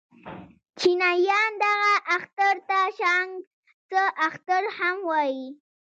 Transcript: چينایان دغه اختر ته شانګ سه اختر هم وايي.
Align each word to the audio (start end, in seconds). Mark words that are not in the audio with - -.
چينایان 0.79 1.51
دغه 1.63 1.93
اختر 2.17 2.55
ته 2.67 2.79
شانګ 2.99 3.31
سه 3.89 4.01
اختر 4.27 4.63
هم 4.77 4.97
وايي. 5.09 5.45